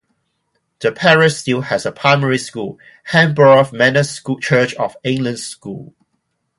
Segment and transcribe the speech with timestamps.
[0.79, 2.79] The parish still has a primary school:
[3.11, 4.01] Hanborough Manor
[4.41, 5.93] Church of England School.